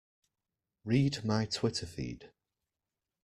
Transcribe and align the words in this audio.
Read 0.83 1.23
my 1.23 1.45
Twitter 1.45 1.85
feed. 1.85 2.31